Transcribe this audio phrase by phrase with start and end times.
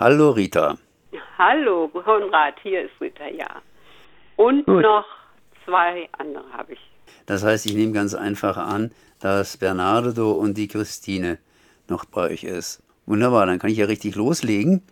[0.00, 0.78] Hallo Rita.
[1.38, 3.48] Hallo Konrad, hier ist Rita, ja.
[4.36, 4.82] Und Gut.
[4.82, 5.04] noch
[5.64, 6.78] zwei andere habe ich.
[7.26, 11.38] Das heißt, ich nehme ganz einfach an, dass Bernardo und die Christine
[11.88, 12.80] noch bei euch ist.
[13.06, 14.82] Wunderbar, dann kann ich ja richtig loslegen.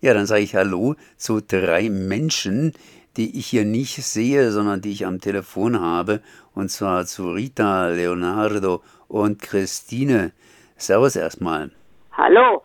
[0.00, 2.72] Ja, dann sage ich Hallo zu drei Menschen,
[3.18, 6.22] die ich hier nicht sehe, sondern die ich am Telefon habe.
[6.54, 10.32] Und zwar zu Rita, Leonardo und Christine.
[10.78, 11.72] Servus erstmal.
[12.12, 12.62] Hallo.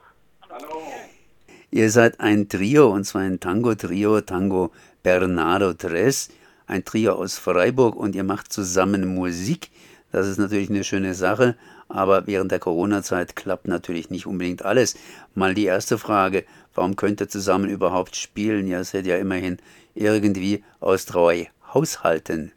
[1.72, 4.72] Ihr seid ein Trio, und zwar ein Tango-Trio, Tango
[5.04, 6.30] Bernardo Tres,
[6.66, 9.70] ein Trio aus Freiburg und ihr macht zusammen Musik.
[10.12, 11.56] Das ist natürlich eine schöne Sache,
[11.88, 14.98] aber während der Corona-Zeit klappt natürlich nicht unbedingt alles.
[15.36, 18.66] Mal die erste Frage, warum könnt ihr zusammen überhaupt spielen?
[18.66, 19.60] Ihr seid ja immerhin
[19.94, 22.52] irgendwie aus drei Haushalten.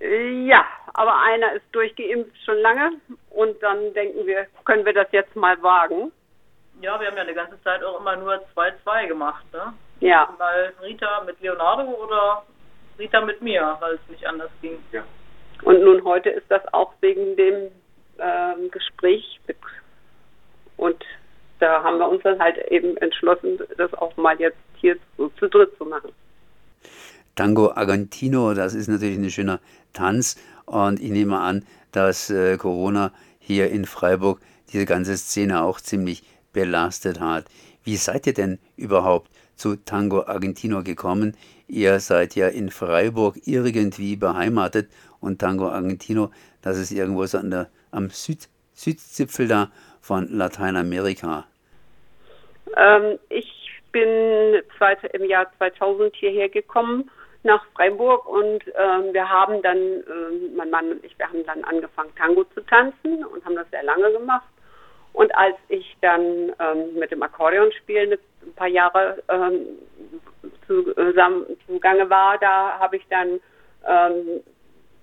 [0.00, 0.64] Ja,
[0.94, 2.92] aber einer ist durchgeimpft schon lange
[3.28, 6.10] und dann denken wir, können wir das jetzt mal wagen.
[6.80, 9.72] Ja, wir haben ja eine ganze Zeit auch immer nur 2-2 gemacht, ne?
[10.00, 10.34] Ja.
[10.38, 12.44] Mal Rita mit Leonardo oder
[12.98, 14.78] Rita mit mir, weil es nicht anders ging.
[14.92, 15.02] Ja.
[15.62, 17.70] Und nun heute ist das auch wegen dem
[18.18, 19.56] ähm, Gespräch mit
[20.80, 21.04] und
[21.58, 25.46] da haben wir uns dann halt eben entschlossen, das auch mal jetzt hier so zu
[25.46, 26.10] dritt zu machen.
[27.36, 29.60] Tango Argentino, das ist natürlich ein schöner
[29.92, 34.40] Tanz und ich nehme an, dass äh, Corona hier in Freiburg
[34.72, 36.22] diese ganze Szene auch ziemlich
[36.52, 37.46] belastet hat.
[37.84, 41.36] Wie seid ihr denn überhaupt zu Tango Argentino gekommen?
[41.68, 44.90] Ihr seid ja in Freiburg irgendwie beheimatet
[45.20, 46.30] und Tango Argentino,
[46.62, 51.46] das ist irgendwo so an der, am Süd, Südzipfel da von Lateinamerika.
[52.76, 54.62] Ähm, ich bin
[55.12, 57.10] im Jahr 2000 hierher gekommen
[57.42, 61.64] nach Freiburg und ähm, wir haben dann, äh, mein Mann und ich, wir haben dann
[61.64, 64.46] angefangen Tango zu tanzen und haben das sehr lange gemacht.
[65.12, 69.66] Und als ich dann ähm, mit dem Akkordeonspielen ein paar Jahre ähm,
[70.66, 73.40] zusammen, zugange war, da habe ich dann
[73.86, 74.42] ähm,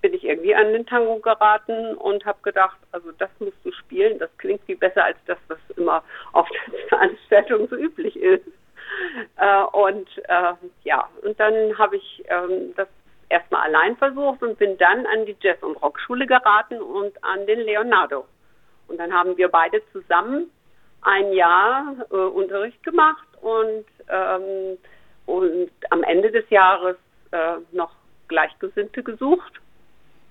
[0.00, 4.18] bin ich irgendwie an den Tango geraten und habe gedacht, also das musst du spielen,
[4.18, 6.02] das klingt viel besser als das, was immer
[6.32, 8.46] auf den Veranstaltungen so üblich ist.
[9.36, 10.54] Äh, und äh,
[10.84, 12.88] ja, und dann habe ich ähm, das
[13.28, 17.60] erstmal allein versucht und bin dann an die Jazz- und Rockschule geraten und an den
[17.60, 18.24] Leonardo.
[18.88, 20.50] Und dann haben wir beide zusammen
[21.02, 24.78] ein Jahr äh, Unterricht gemacht und, ähm,
[25.26, 26.96] und am Ende des Jahres
[27.30, 27.92] äh, noch
[28.28, 29.60] Gleichgesinnte gesucht.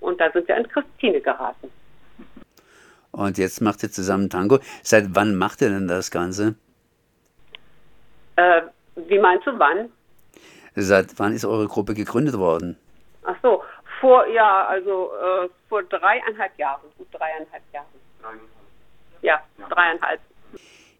[0.00, 1.70] Und da sind wir an Christine geraten.
[3.12, 4.58] Und jetzt macht ihr zusammen Tango.
[4.82, 6.54] Seit wann macht ihr denn das Ganze?
[8.36, 8.62] Äh,
[8.94, 9.90] wie meinst du wann?
[10.76, 12.76] Seit wann ist eure Gruppe gegründet worden?
[13.24, 13.62] Ach so,
[14.00, 17.86] vor, ja, also äh, vor dreieinhalb Jahren, gut dreieinhalb Jahren.
[19.22, 20.20] Ja, dreieinhalb.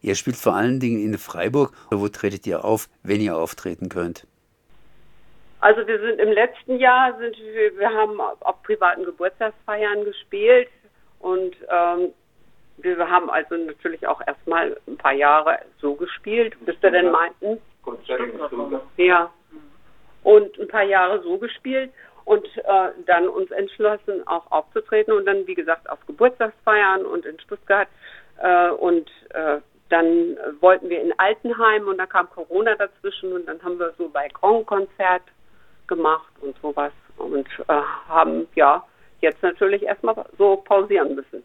[0.01, 1.73] Ihr spielt vor allen Dingen in Freiburg.
[1.91, 4.27] Wo tretet ihr auf, wenn ihr auftreten könnt?
[5.61, 10.69] Also wir sind im letzten Jahr sind wir, wir haben auf privaten Geburtstagsfeiern gespielt
[11.19, 12.13] und ähm,
[12.77, 17.61] wir haben also natürlich auch erstmal ein paar Jahre so gespielt, bis wir dann meinten.
[18.97, 19.33] Ja.
[20.23, 21.91] Und ein paar Jahre so gespielt
[22.29, 27.41] und äh, dann uns entschlossen, auch aufzutreten und dann, wie gesagt, auf Geburtstagsfeiern und in
[27.41, 27.89] Stuttgart.
[28.43, 33.63] Äh, und äh, dann wollten wir in Altenheim und da kam Corona dazwischen und dann
[33.63, 35.23] haben wir so Balkonkonzert
[35.87, 38.85] gemacht und sowas und äh, haben ja
[39.23, 41.43] jetzt natürlich erstmal so pausieren müssen.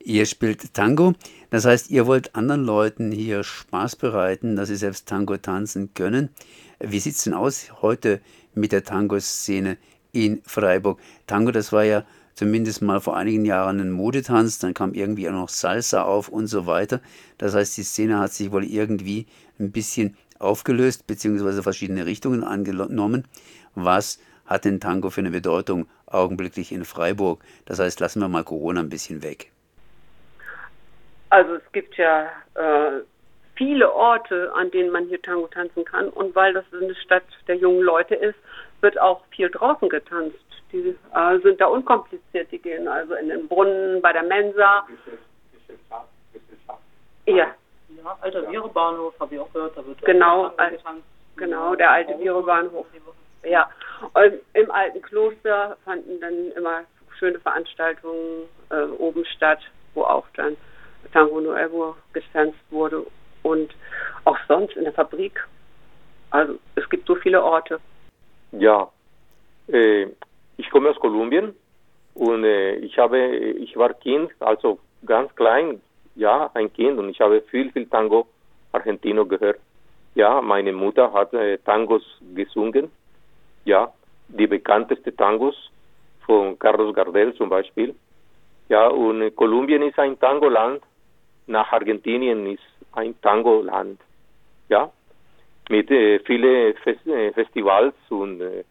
[0.00, 1.14] Ihr spielt Tango,
[1.48, 6.28] das heißt, ihr wollt anderen Leuten hier Spaß bereiten, dass sie selbst Tango tanzen können.
[6.78, 8.20] Wie sieht es denn aus heute
[8.54, 9.76] mit der Tango-Szene
[10.12, 11.00] in Freiburg.
[11.26, 15.32] Tango, das war ja zumindest mal vor einigen Jahren ein Modetanz, dann kam irgendwie auch
[15.32, 17.00] noch Salsa auf und so weiter.
[17.38, 19.26] Das heißt, die Szene hat sich wohl irgendwie
[19.58, 23.28] ein bisschen aufgelöst, beziehungsweise verschiedene Richtungen angenommen.
[23.74, 27.44] Was hat denn Tango für eine Bedeutung augenblicklich in Freiburg?
[27.66, 29.52] Das heißt, lassen wir mal Corona ein bisschen weg.
[31.28, 32.24] Also es gibt ja
[32.54, 33.02] äh,
[33.60, 36.08] viele Orte, an denen man hier Tango tanzen kann.
[36.08, 38.38] Und weil das eine Stadt der jungen Leute ist,
[38.80, 40.38] wird auch viel draußen getanzt.
[40.72, 42.50] Die äh, sind da unkompliziert.
[42.50, 44.86] Die gehen also in den Brunnen, bei der Mensa.
[47.26, 47.54] Ja.
[48.02, 49.76] Ja, alter Virebahnhof habe ich auch gehört.
[49.76, 51.04] Da wird genau, getanzt.
[51.36, 52.86] genau, der alte Virebahnhof.
[53.42, 53.68] Ja,
[54.14, 56.84] und im alten Kloster fanden dann immer
[57.18, 59.60] schöne Veranstaltungen äh, oben statt,
[59.92, 60.56] wo auch dann
[61.12, 63.04] Tango Nuevo getanzt wurde
[63.42, 63.74] und
[64.24, 65.46] auch sonst in der Fabrik.
[66.30, 67.80] Also es gibt so viele Orte.
[68.52, 68.88] Ja,
[69.68, 70.06] äh,
[70.56, 71.54] ich komme aus Kolumbien
[72.14, 75.80] und äh, ich habe, ich war Kind, also ganz klein,
[76.14, 78.26] ja, ein Kind und ich habe viel, viel Tango
[78.72, 79.58] Argentino gehört.
[80.14, 82.02] Ja, meine Mutter hat äh, Tangos
[82.34, 82.90] gesungen.
[83.64, 83.92] Ja,
[84.28, 85.70] die bekannteste Tangos
[86.26, 87.94] von Carlos Gardel zum Beispiel.
[88.68, 90.82] Ja, und äh, Kolumbien ist ein Tangoland.
[91.50, 92.62] Nach Argentinien ist
[92.92, 94.00] ein Tangoland.
[94.68, 94.88] Ja,
[95.68, 98.62] mit äh, vielen Fest äh, Festivals und äh,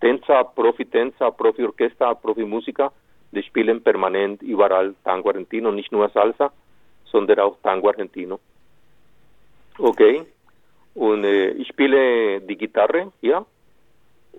[0.00, 2.92] Tänzer, Profi-Tänzer, Profi-Orchester, Profi-Musiker,
[3.32, 6.52] die spielen permanent überall Tango Argentino, nicht nur Salsa,
[7.06, 8.38] sondern auch Tango Argentino.
[9.76, 10.22] Okay,
[10.94, 13.44] und äh, ich spiele die Gitarre, ja,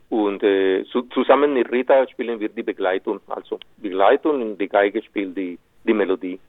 [0.07, 5.03] und äh, zu, zusammen mit Rita spielen wir die Begleitung, also Begleitung und die Geige
[5.03, 6.39] spielt die, die Melodie,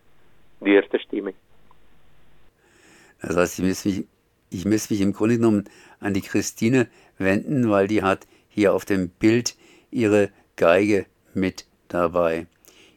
[0.61, 1.35] die erste Stimme.
[3.23, 4.05] Das heißt, ich müsste, mich,
[4.51, 5.65] ich müsste mich im Grunde genommen
[6.01, 9.57] an die Christine wenden, weil die hat hier auf dem Bild
[9.91, 12.47] ihre Geige mit dabei.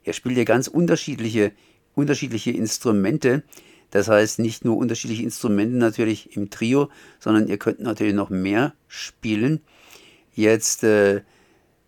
[0.04, 1.51] Er spielt ja ganz unterschiedliche,
[1.95, 3.44] unterschiedliche Instrumente.
[3.92, 6.89] Das heißt, nicht nur unterschiedliche Instrumente natürlich im Trio,
[7.19, 9.62] sondern ihr könnt natürlich noch mehr spielen.
[10.36, 11.21] Jetzt, äh,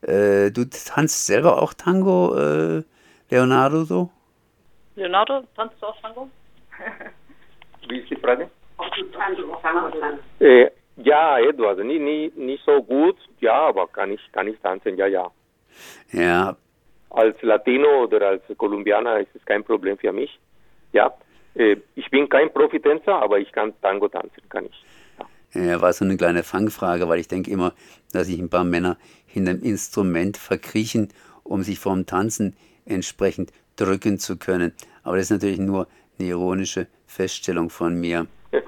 [0.01, 2.83] äh, du tanzt selber auch Tango, äh,
[3.29, 4.11] Leonardo, so?
[4.95, 6.29] Leonardo, tanzt du auch Tango?
[7.89, 8.49] Wie ist die Frage?
[8.77, 10.23] Ob du Tango tanzt.
[10.39, 11.33] Äh, ja.
[11.33, 15.31] Also nicht, nicht, nicht so gut, ja, aber kann ich, kann ich tanzen, ja, ja.
[16.11, 16.55] Ja,
[17.09, 20.39] Als Latino oder als Kolumbianer ist es kein Problem für mich.
[20.93, 21.13] Ja,
[21.55, 24.85] äh, ich bin kein Profitänzer, aber ich kann Tango tanzen, kann ich.
[25.53, 27.73] Ja, war so eine kleine Fangfrage, weil ich denke immer,
[28.11, 31.13] dass sich ein paar Männer hinter dem Instrument verkriechen,
[31.43, 34.73] um sich vom Tanzen entsprechend drücken zu können.
[35.03, 35.87] Aber das ist natürlich nur
[36.17, 38.27] eine ironische Feststellung von mir.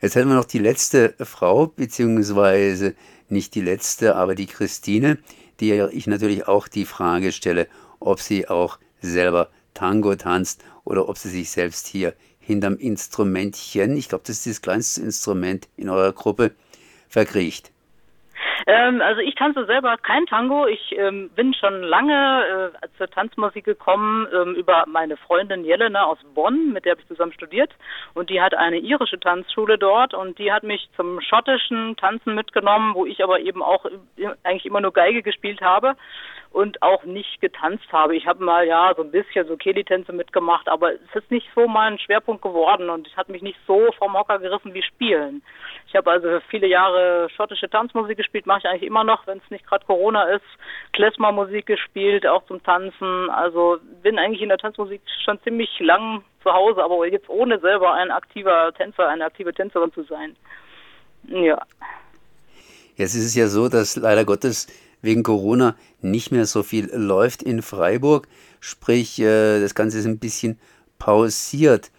[0.00, 2.94] Jetzt hätten wir noch die letzte Frau, beziehungsweise
[3.28, 5.18] nicht die letzte, aber die Christine,
[5.60, 7.66] die ich natürlich auch die Frage stelle,
[7.98, 14.08] ob sie auch selber Tango tanzt oder ob sie sich selbst hier hinterm Instrumentchen, ich
[14.08, 16.52] glaube, das ist das kleinste Instrument in eurer Gruppe,
[17.08, 17.72] verkriecht.
[18.66, 20.66] Ähm, also ich tanze selber kein Tango.
[20.66, 26.18] Ich ähm, bin schon lange äh, zur Tanzmusik gekommen ähm, über meine Freundin Jelena aus
[26.34, 27.70] Bonn, mit der habe ich zusammen studiert.
[28.14, 32.94] Und die hat eine irische Tanzschule dort und die hat mich zum schottischen Tanzen mitgenommen,
[32.94, 35.94] wo ich aber eben auch äh, eigentlich immer nur Geige gespielt habe
[36.56, 38.16] und auch nicht getanzt habe.
[38.16, 41.68] Ich habe mal ja so ein bisschen so Kelly-Tänze mitgemacht, aber es ist nicht so
[41.68, 45.42] mein Schwerpunkt geworden und es hat mich nicht so vom Hocker gerissen wie Spielen.
[45.86, 49.50] Ich habe also viele Jahre schottische Tanzmusik gespielt, mache ich eigentlich immer noch, wenn es
[49.50, 50.46] nicht gerade Corona ist.
[50.94, 53.28] Klezmer-Musik gespielt, auch zum Tanzen.
[53.28, 57.92] Also bin eigentlich in der Tanzmusik schon ziemlich lang zu Hause, aber jetzt ohne selber
[57.92, 60.34] ein aktiver Tänzer, eine aktive Tänzerin zu sein.
[61.28, 61.60] Ja.
[62.94, 67.42] Jetzt ist es ja so, dass leider Gottes wegen Corona nicht mehr so viel läuft
[67.42, 68.28] in Freiburg.
[68.60, 70.58] Sprich, äh, das Ganze ist ein bisschen
[70.98, 71.90] pausiert.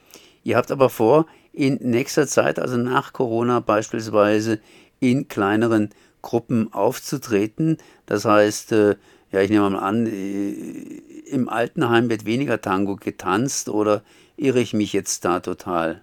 [0.44, 4.59] Ihr habt aber vor, in nächster Zeit, also nach Corona beispielsweise,
[5.00, 5.89] in kleineren
[6.21, 7.77] Gruppen aufzutreten.
[8.06, 8.95] Das heißt, äh,
[9.31, 14.01] ja, ich nehme mal an, äh, im Altenheim wird weniger Tango getanzt oder
[14.38, 16.01] irre ich mich jetzt da total?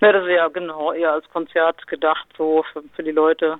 [0.00, 3.58] Ja, das ist ja genau eher als Konzert gedacht, so für, für die Leute.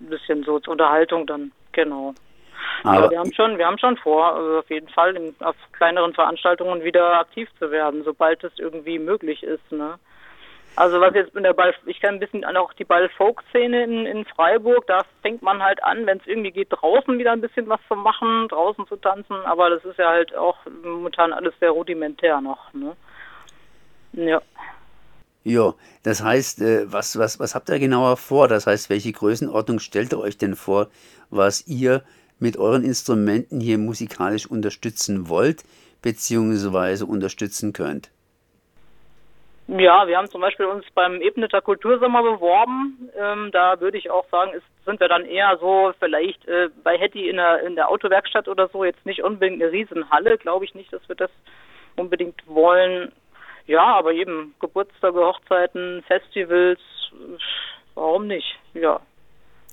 [0.00, 2.14] Ein bisschen so zur Unterhaltung dann, genau.
[2.84, 5.56] Aber ja, wir haben schon, wir haben schon vor, also auf jeden Fall in, auf
[5.72, 9.98] kleineren Veranstaltungen wieder aktiv zu werden, sobald es irgendwie möglich ist, ne?
[10.76, 14.06] Also was jetzt in der Ball, ich kann ein bisschen an auch die Ball-Folk-Szene in,
[14.06, 17.68] in Freiburg, da fängt man halt an, wenn es irgendwie geht, draußen wieder ein bisschen
[17.68, 21.70] was zu machen, draußen zu tanzen, aber das ist ja halt auch momentan alles sehr
[21.70, 22.96] rudimentär noch, ne?
[24.12, 24.40] Ja.
[25.42, 28.46] Ja, das heißt, äh, was, was, was habt ihr genauer vor?
[28.46, 30.88] Das heißt, welche Größenordnung stellt ihr euch denn vor,
[31.30, 32.02] was ihr
[32.38, 35.64] mit euren Instrumenten hier musikalisch unterstützen wollt,
[36.02, 38.10] beziehungsweise unterstützen könnt?
[39.78, 43.08] Ja, wir haben zum Beispiel uns beim Ebneter Kultursommer beworben.
[43.16, 46.98] Ähm, da würde ich auch sagen, ist, sind wir dann eher so vielleicht äh, bei
[46.98, 50.74] Hetty in der, in der Autowerkstatt oder so, jetzt nicht unbedingt eine Riesenhalle, glaube ich
[50.74, 51.30] nicht, dass wir das
[51.94, 53.12] unbedingt wollen.
[53.66, 56.80] Ja, aber eben Geburtstage, Hochzeiten, Festivals,
[57.94, 58.58] warum nicht?
[58.74, 59.00] Ja,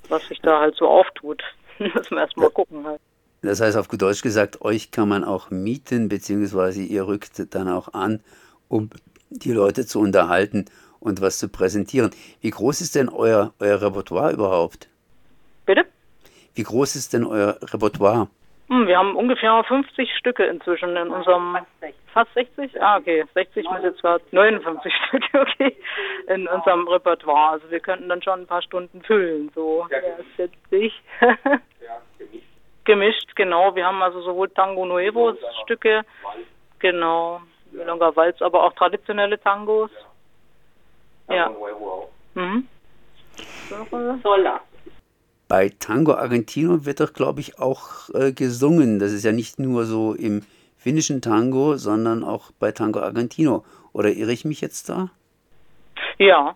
[0.08, 1.42] was sich da halt so auftut.
[1.78, 3.00] Müssen wir erstmal gucken halt.
[3.42, 7.68] Das heißt auf gut Deutsch gesagt, euch kann man auch mieten, beziehungsweise ihr rückt dann
[7.68, 8.20] auch an,
[8.68, 8.90] um
[9.30, 10.64] die Leute zu unterhalten
[11.00, 12.10] und was zu präsentieren.
[12.40, 14.88] Wie groß ist denn euer, euer Repertoire überhaupt?
[15.66, 15.84] Bitte?
[16.54, 18.28] Wie groß ist denn euer Repertoire?
[18.68, 21.58] Hm, wir haben ungefähr 50 Stücke inzwischen in unserem.
[22.12, 22.82] Fast 60?
[22.82, 23.24] Ah, okay.
[23.34, 25.76] 60 bis jetzt gerade 59 Stücke, okay.
[26.26, 27.52] In unserem Repertoire.
[27.52, 29.86] Also wir könnten dann schon ein paar Stunden füllen, so.
[29.90, 29.98] Ja,
[30.36, 31.02] schätze ich.
[32.88, 33.74] gemischt, genau.
[33.76, 36.02] Wir haben also sowohl Tango Nuevo Stücke,
[36.78, 39.90] genau, Milonga Walz, aber auch traditionelle Tangos.
[41.28, 41.50] Ja.
[42.34, 42.66] Mhm.
[44.22, 44.60] Sola.
[45.48, 48.98] Bei Tango Argentino wird doch, glaube ich, auch äh, gesungen.
[48.98, 50.42] Das ist ja nicht nur so im
[50.76, 53.64] finnischen Tango, sondern auch bei Tango Argentino.
[53.92, 55.10] Oder irre ich mich jetzt da?
[56.18, 56.54] Ja,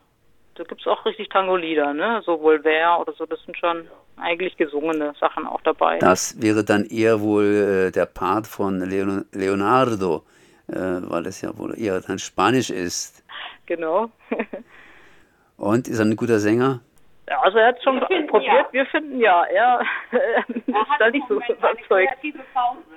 [0.54, 2.22] da gibt es auch richtig Tango-Lieder, ne?
[2.26, 5.98] So Volver oder so, das sind schon eigentlich gesungene Sachen auch dabei.
[5.98, 10.24] Das wäre dann eher wohl äh, der Part von Leon Leonardo,
[10.68, 13.24] äh, weil es ja wohl eher dann Spanisch ist.
[13.66, 14.10] Genau.
[15.56, 16.80] Und ist er ein guter Sänger?
[17.26, 18.68] Also er hat schon Wir finden probiert, ja.
[18.72, 20.66] wir finden ja, er ist
[20.98, 22.16] da nicht so überzeugt.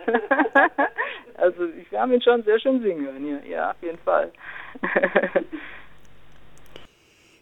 [1.37, 4.31] Also wir haben ihn schon sehr schön singen hören hier, ja, auf jeden Fall.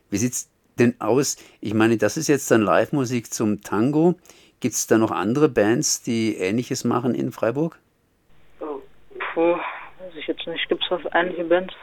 [0.09, 0.49] Wie sieht's
[0.79, 1.37] denn aus?
[1.61, 4.15] Ich meine, das ist jetzt dann Live-Musik zum Tango.
[4.59, 7.77] Gibt es da noch andere Bands, die Ähnliches machen in Freiburg?
[9.33, 10.67] Puh, weiß ich jetzt nicht.
[10.69, 11.73] Gibt es was ähnliche Bands?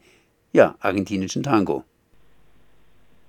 [0.51, 1.83] ja, argentinischen Tango.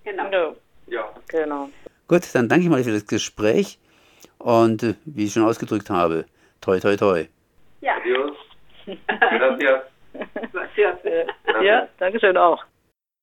[0.05, 0.31] Genau.
[0.31, 0.55] Ja,
[0.87, 1.05] Ja.
[1.27, 1.69] genau.
[2.07, 3.79] Gut, dann danke ich mal für das Gespräch
[4.39, 6.27] und äh, wie ich schon ausgedrückt habe,
[6.61, 7.29] toi toi toi.
[7.81, 7.97] Ja.
[7.97, 8.37] Adiós.
[9.09, 9.83] Gracias.
[10.53, 10.99] Gracias.
[11.63, 12.65] Ja, danke schön auch.